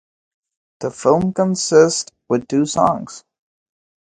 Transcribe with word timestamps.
The 0.79 0.89
film 0.89 1.31
consist 1.31 2.11
with 2.27 2.47
two 2.47 2.65
songs. 2.65 3.23